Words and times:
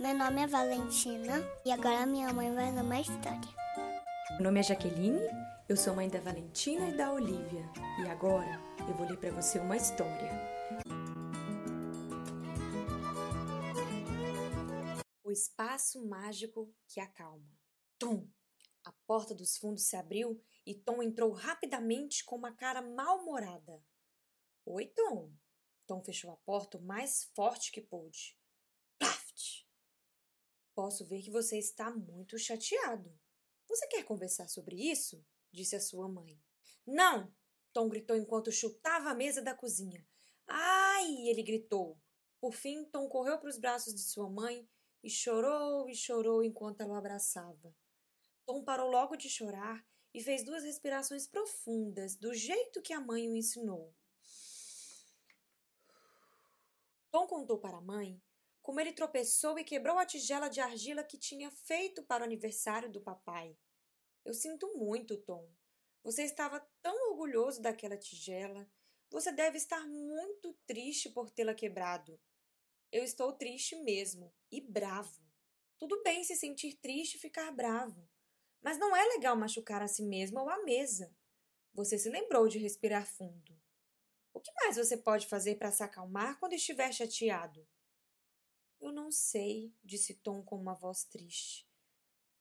Meu 0.00 0.14
nome 0.14 0.40
é 0.40 0.46
Valentina 0.46 1.46
e 1.66 1.70
agora 1.70 2.06
minha 2.06 2.32
mãe 2.32 2.54
vai 2.54 2.72
ler 2.72 2.82
uma 2.82 2.98
história. 2.98 3.62
Meu 4.32 4.44
nome 4.44 4.60
é 4.60 4.62
Jaqueline, 4.62 5.20
eu 5.68 5.76
sou 5.76 5.94
mãe 5.94 6.08
da 6.08 6.18
Valentina 6.20 6.88
e 6.88 6.96
da 6.96 7.12
Olivia. 7.12 7.70
E 7.98 8.08
agora 8.08 8.58
eu 8.88 8.94
vou 8.94 9.06
ler 9.06 9.18
para 9.18 9.30
você 9.32 9.58
uma 9.58 9.76
história. 9.76 10.30
O 15.22 15.30
espaço 15.30 16.06
mágico 16.08 16.74
que 16.88 17.00
acalma. 17.00 17.52
Tum! 17.98 18.26
A 18.84 18.92
porta 19.06 19.34
dos 19.34 19.58
fundos 19.58 19.84
se 19.84 19.94
abriu 19.94 20.42
e 20.66 20.74
Tom 20.74 21.02
entrou 21.02 21.32
rapidamente 21.32 22.24
com 22.24 22.36
uma 22.36 22.52
cara 22.52 22.80
mal-humorada. 22.80 23.84
Oi, 24.64 24.86
Tom. 24.86 25.30
Tom 25.86 26.02
fechou 26.02 26.30
a 26.30 26.36
porta 26.38 26.78
o 26.78 26.82
mais 26.82 27.24
forte 27.34 27.72
que 27.72 27.80
pôde. 27.80 28.36
Plaft! 28.98 29.66
Posso 30.74 31.06
ver 31.06 31.22
que 31.22 31.30
você 31.30 31.58
está 31.58 31.90
muito 31.90 32.38
chateado. 32.38 33.18
Você 33.68 33.86
quer 33.86 34.04
conversar 34.04 34.48
sobre 34.48 34.76
isso? 34.76 35.24
disse 35.52 35.76
a 35.76 35.80
sua 35.80 36.08
mãe. 36.08 36.40
Não! 36.86 37.34
Tom 37.72 37.88
gritou 37.88 38.16
enquanto 38.16 38.52
chutava 38.52 39.10
a 39.10 39.14
mesa 39.14 39.42
da 39.42 39.54
cozinha. 39.54 40.06
Ai! 40.46 41.28
ele 41.28 41.42
gritou. 41.42 42.00
Por 42.40 42.54
fim, 42.54 42.84
Tom 42.86 43.08
correu 43.08 43.38
para 43.38 43.48
os 43.48 43.58
braços 43.58 43.94
de 43.94 44.02
sua 44.02 44.28
mãe 44.28 44.68
e 45.02 45.10
chorou 45.10 45.88
e 45.88 45.94
chorou 45.94 46.42
enquanto 46.42 46.80
ela 46.80 46.94
o 46.94 46.96
abraçava. 46.96 47.74
Tom 48.44 48.64
parou 48.64 48.90
logo 48.90 49.16
de 49.16 49.28
chorar 49.28 49.84
e 50.14 50.22
fez 50.22 50.44
duas 50.44 50.64
respirações 50.64 51.26
profundas, 51.26 52.16
do 52.16 52.34
jeito 52.34 52.82
que 52.82 52.92
a 52.92 53.00
mãe 53.00 53.28
o 53.28 53.36
ensinou. 53.36 53.94
Tom 57.12 57.26
contou 57.26 57.58
para 57.58 57.76
a 57.76 57.82
mãe 57.82 58.20
como 58.62 58.80
ele 58.80 58.92
tropeçou 58.92 59.58
e 59.58 59.64
quebrou 59.64 59.98
a 59.98 60.06
tigela 60.06 60.48
de 60.48 60.60
argila 60.60 61.04
que 61.04 61.18
tinha 61.18 61.50
feito 61.50 62.02
para 62.02 62.22
o 62.22 62.24
aniversário 62.24 62.90
do 62.90 63.02
papai. 63.02 63.54
Eu 64.24 64.32
sinto 64.32 64.72
muito, 64.78 65.18
Tom. 65.18 65.52
Você 66.02 66.22
estava 66.22 66.60
tão 66.80 67.10
orgulhoso 67.10 67.60
daquela 67.60 67.98
tigela. 67.98 68.66
Você 69.10 69.30
deve 69.30 69.58
estar 69.58 69.86
muito 69.86 70.54
triste 70.64 71.10
por 71.10 71.28
tê-la 71.28 71.54
quebrado. 71.54 72.18
Eu 72.90 73.04
estou 73.04 73.32
triste 73.32 73.76
mesmo 73.76 74.32
e 74.50 74.60
bravo. 74.60 75.20
Tudo 75.76 76.02
bem 76.02 76.24
se 76.24 76.34
sentir 76.36 76.74
triste 76.76 77.16
e 77.16 77.20
ficar 77.20 77.50
bravo, 77.50 78.08
mas 78.62 78.78
não 78.78 78.94
é 78.96 79.04
legal 79.08 79.36
machucar 79.36 79.82
a 79.82 79.88
si 79.88 80.02
mesmo 80.02 80.40
ou 80.40 80.48
a 80.48 80.62
mesa. 80.62 81.14
Você 81.74 81.98
se 81.98 82.08
lembrou 82.08 82.48
de 82.48 82.58
respirar 82.58 83.06
fundo. 83.06 83.60
O 84.32 84.40
que 84.40 84.52
mais 84.54 84.76
você 84.76 84.96
pode 84.96 85.26
fazer 85.26 85.56
para 85.56 85.70
se 85.70 85.82
acalmar 85.82 86.38
quando 86.38 86.54
estiver 86.54 86.92
chateado? 86.92 87.66
Eu 88.80 88.90
não 88.90 89.10
sei, 89.10 89.72
disse 89.84 90.14
Tom 90.14 90.42
com 90.42 90.56
uma 90.56 90.74
voz 90.74 91.04
triste. 91.04 91.68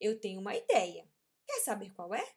Eu 0.00 0.20
tenho 0.20 0.40
uma 0.40 0.54
ideia. 0.54 1.08
Quer 1.46 1.60
saber 1.60 1.92
qual 1.92 2.14
é? 2.14 2.36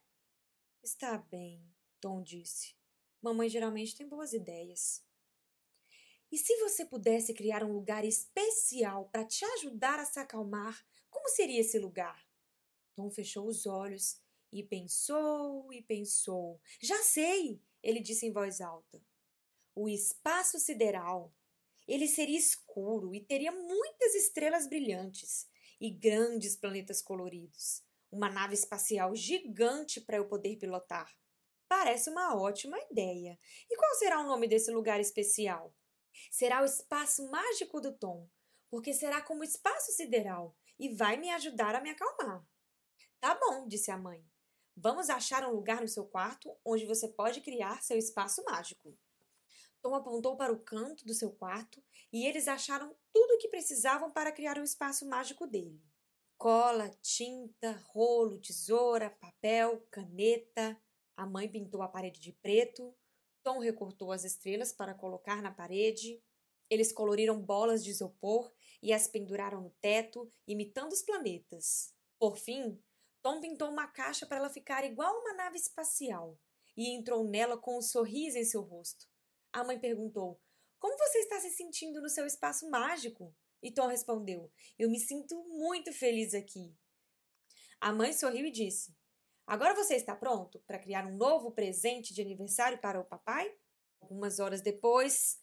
Está 0.81 1.17
bem, 1.17 1.61
Tom 2.00 2.22
disse. 2.22 2.75
Mamãe 3.22 3.50
geralmente 3.50 3.95
tem 3.95 4.08
boas 4.08 4.31
ideias. 4.31 5.03
E 6.31 6.38
se 6.38 6.56
você 6.58 6.86
pudesse 6.86 7.34
criar 7.34 7.63
um 7.63 7.73
lugar 7.73 8.06
especial 8.06 9.09
para 9.09 9.25
te 9.25 9.44
ajudar 9.44 10.00
a 10.00 10.06
se 10.06 10.19
acalmar, 10.19 10.86
como 11.09 11.28
seria 11.28 11.59
esse 11.59 11.79
lugar? 11.79 12.25
Tom 12.96 13.09
fechou 13.09 13.47
os 13.47 13.66
olhos 13.66 14.22
e 14.52 14.63
pensou 14.63 15.73
e 15.73 15.81
pensou. 15.81 16.62
Já 16.81 17.02
sei, 17.03 17.62
ele 17.81 18.00
disse 18.00 18.28
em 18.28 18.31
voz 18.31 18.62
alta. 18.62 19.03
O 19.81 19.88
espaço 19.88 20.59
sideral 20.59 21.34
ele 21.88 22.06
seria 22.06 22.38
escuro 22.38 23.16
e 23.16 23.23
teria 23.23 23.50
muitas 23.50 24.13
estrelas 24.13 24.67
brilhantes 24.67 25.47
e 25.79 25.90
grandes 25.90 26.57
planetas 26.57 27.01
coloridos. 27.01 27.81
Uma 28.12 28.29
nave 28.29 28.56
espacial 28.56 29.16
gigante 29.16 30.01
para 30.01 30.17
eu 30.17 30.28
poder 30.28 30.57
pilotar. 30.57 31.09
Parece 31.66 32.09
uma 32.09 32.35
ótima 32.35 32.78
ideia. 32.91 33.40
E 33.69 33.78
qual 33.78 33.95
será 33.95 34.19
o 34.19 34.28
nome 34.28 34.50
desse 34.50 34.69
lugar 34.69 35.00
especial? 35.00 35.73
Será 36.29 36.61
o 36.61 36.66
espaço 36.66 37.31
mágico 37.31 37.79
do 37.79 37.97
Tom, 37.97 38.29
porque 38.69 38.94
será 38.94 39.22
como 39.22 39.46
espaço 39.46 39.94
sideral 39.94 40.57
e 40.78 40.94
vai 40.94 41.16
me 41.16 41.29
ajudar 41.29 41.73
a 41.73 41.79
me 41.79 41.91
acalmar. 41.91 42.46
Tá 43.17 43.34
bom, 43.34 43.66
disse 43.66 43.91
a 43.91 43.97
mãe. 43.97 44.22
Vamos 44.75 45.09
achar 45.09 45.47
um 45.47 45.53
lugar 45.53 45.79
no 45.79 45.88
seu 45.88 46.06
quarto 46.06 46.53
onde 46.66 46.85
você 46.85 47.07
pode 47.07 47.40
criar 47.40 47.81
seu 47.81 47.97
espaço 47.97 48.44
mágico. 48.44 49.00
Tom 49.81 49.95
apontou 49.95 50.35
para 50.35 50.51
o 50.51 50.59
canto 50.59 51.06
do 51.06 51.13
seu 51.13 51.31
quarto 51.31 51.81
e 52.12 52.25
eles 52.25 52.47
acharam 52.47 52.95
tudo 53.13 53.35
o 53.35 53.38
que 53.38 53.47
precisavam 53.47 54.12
para 54.12 54.31
criar 54.31 54.57
o 54.57 54.63
espaço 54.63 55.07
mágico 55.07 55.47
dele: 55.47 55.81
cola, 56.38 56.90
tinta, 57.01 57.72
rolo, 57.88 58.40
tesoura, 58.40 59.09
papel, 59.09 59.85
caneta. 59.91 60.79
A 61.16 61.25
mãe 61.25 61.50
pintou 61.50 61.81
a 61.81 61.88
parede 61.88 62.19
de 62.19 62.31
preto. 62.34 62.95
Tom 63.44 63.59
recortou 63.59 64.12
as 64.12 64.23
estrelas 64.23 64.72
para 64.72 64.94
colocar 64.94 65.41
na 65.41 65.51
parede. 65.51 66.22
Eles 66.69 66.91
coloriram 66.91 67.41
bolas 67.41 67.84
de 67.84 67.90
isopor 67.90 68.51
e 68.81 68.94
as 68.94 69.07
penduraram 69.07 69.61
no 69.61 69.72
teto, 69.81 70.31
imitando 70.47 70.94
os 70.94 71.01
planetas. 71.01 71.94
Por 72.19 72.38
fim, 72.38 72.81
Tom 73.22 73.41
pintou 73.41 73.69
uma 73.69 73.88
caixa 73.88 74.25
para 74.25 74.38
ela 74.38 74.50
ficar 74.50 74.85
igual 74.85 75.19
uma 75.19 75.34
nave 75.34 75.57
espacial 75.57 76.38
e 76.78 76.90
entrou 76.96 77.23
nela 77.23 77.57
com 77.57 77.78
um 77.78 77.81
sorriso 77.81 78.38
em 78.38 78.46
seu 78.46 78.61
rosto. 78.61 79.07
A 79.51 79.63
mãe 79.63 79.79
perguntou: 79.79 80.39
Como 80.79 80.97
você 80.97 81.19
está 81.19 81.39
se 81.39 81.51
sentindo 81.51 82.01
no 82.01 82.09
seu 82.09 82.25
espaço 82.25 82.69
mágico? 82.69 83.35
E 83.61 83.71
Tom 83.71 83.87
respondeu: 83.87 84.51
Eu 84.77 84.89
me 84.89 84.99
sinto 84.99 85.35
muito 85.49 85.91
feliz 85.91 86.33
aqui. 86.33 86.75
A 87.81 87.91
mãe 87.91 88.13
sorriu 88.13 88.45
e 88.45 88.51
disse: 88.51 88.95
Agora 89.45 89.73
você 89.73 89.95
está 89.95 90.15
pronto 90.15 90.59
para 90.67 90.79
criar 90.79 91.05
um 91.07 91.17
novo 91.17 91.51
presente 91.51 92.13
de 92.13 92.21
aniversário 92.21 92.77
para 92.79 92.99
o 92.99 93.05
papai? 93.05 93.51
Algumas 93.99 94.39
horas 94.39 94.61
depois, 94.61 95.41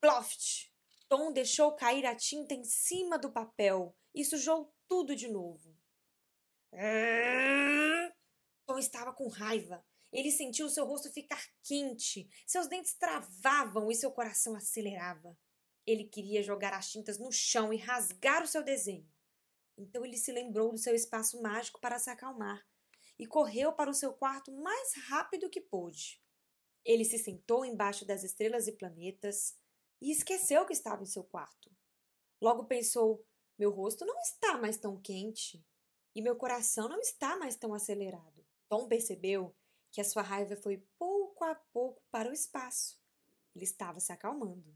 ploft! 0.00 0.72
Tom 1.08 1.32
deixou 1.32 1.74
cair 1.74 2.04
a 2.06 2.14
tinta 2.14 2.54
em 2.54 2.64
cima 2.64 3.18
do 3.18 3.32
papel 3.32 3.96
e 4.14 4.24
sujou 4.24 4.72
tudo 4.86 5.16
de 5.16 5.26
novo. 5.26 5.74
Tom 8.66 8.78
estava 8.78 9.12
com 9.12 9.26
raiva. 9.28 9.84
Ele 10.12 10.30
sentiu 10.30 10.68
seu 10.68 10.86
rosto 10.86 11.10
ficar 11.10 11.42
quente, 11.62 12.28
seus 12.46 12.66
dentes 12.66 12.94
travavam 12.94 13.90
e 13.90 13.94
seu 13.94 14.10
coração 14.10 14.54
acelerava. 14.54 15.38
Ele 15.86 16.04
queria 16.04 16.42
jogar 16.42 16.72
as 16.72 16.90
tintas 16.90 17.18
no 17.18 17.30
chão 17.30 17.72
e 17.72 17.76
rasgar 17.76 18.42
o 18.42 18.46
seu 18.46 18.62
desenho. 18.62 19.08
Então 19.76 20.04
ele 20.04 20.16
se 20.16 20.32
lembrou 20.32 20.72
do 20.72 20.78
seu 20.78 20.94
espaço 20.94 21.40
mágico 21.40 21.80
para 21.80 21.98
se 21.98 22.10
acalmar 22.10 22.66
e 23.18 23.26
correu 23.26 23.72
para 23.72 23.90
o 23.90 23.94
seu 23.94 24.12
quarto 24.12 24.52
mais 24.52 24.94
rápido 25.08 25.50
que 25.50 25.60
pôde. 25.60 26.22
Ele 26.84 27.04
se 27.04 27.18
sentou 27.18 27.64
embaixo 27.64 28.04
das 28.04 28.22
estrelas 28.22 28.66
e 28.66 28.72
planetas 28.72 29.56
e 30.00 30.10
esqueceu 30.10 30.64
que 30.64 30.72
estava 30.72 31.02
em 31.02 31.06
seu 31.06 31.24
quarto. 31.24 31.70
Logo 32.40 32.64
pensou: 32.64 33.24
meu 33.58 33.70
rosto 33.70 34.06
não 34.06 34.18
está 34.20 34.56
mais 34.56 34.76
tão 34.76 35.00
quente 35.00 35.64
e 36.14 36.22
meu 36.22 36.36
coração 36.36 36.88
não 36.88 37.00
está 37.00 37.36
mais 37.36 37.56
tão 37.56 37.74
acelerado. 37.74 38.46
Tom 38.68 38.88
percebeu 38.88 39.54
que 39.90 40.00
a 40.00 40.04
sua 40.04 40.22
raiva 40.22 40.56
foi 40.56 40.78
pouco 40.98 41.44
a 41.44 41.54
pouco 41.54 42.02
para 42.10 42.28
o 42.28 42.32
espaço. 42.32 43.00
Ele 43.54 43.64
estava 43.64 44.00
se 44.00 44.12
acalmando. 44.12 44.74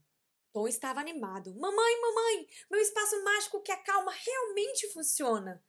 Tom 0.53 0.69
estava 0.69 1.00
animado. 1.00 1.55
Mamãe, 1.55 2.00
mamãe, 2.00 2.47
meu 2.70 2.81
espaço 2.81 3.23
mágico 3.25 3.62
que 3.62 3.73
acalma 3.73 4.12
realmente 4.12 4.88
funciona. 4.93 5.64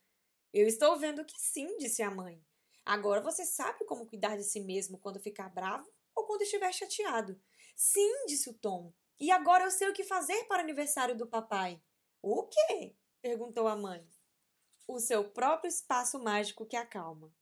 Eu 0.53 0.67
estou 0.67 0.97
vendo 0.97 1.25
que 1.25 1.39
sim, 1.39 1.77
disse 1.77 2.03
a 2.03 2.11
mãe. 2.11 2.43
Agora 2.85 3.21
você 3.21 3.45
sabe 3.45 3.85
como 3.85 4.05
cuidar 4.05 4.35
de 4.35 4.43
si 4.43 4.59
mesmo 4.59 4.99
quando 4.99 5.19
ficar 5.19 5.49
bravo 5.49 5.89
ou 6.13 6.25
quando 6.25 6.41
estiver 6.41 6.71
chateado. 6.73 7.39
Sim, 7.75 8.25
disse 8.27 8.49
o 8.49 8.53
Tom. 8.53 8.93
E 9.19 9.31
agora 9.31 9.63
eu 9.63 9.71
sei 9.71 9.87
o 9.89 9.93
que 9.93 10.03
fazer 10.03 10.43
para 10.45 10.57
o 10.57 10.63
aniversário 10.63 11.17
do 11.17 11.25
papai. 11.25 11.81
O 12.21 12.43
quê? 12.43 12.95
perguntou 13.21 13.67
a 13.67 13.75
mãe. 13.75 14.05
O 14.85 14.99
seu 14.99 15.23
próprio 15.29 15.69
espaço 15.69 16.19
mágico 16.19 16.65
que 16.65 16.75
acalma. 16.75 17.33